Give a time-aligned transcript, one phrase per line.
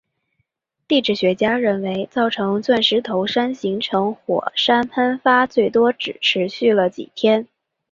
[0.87, 7.47] 地质学家认为造成钻石头山形成的火山喷发最多只持续了几天。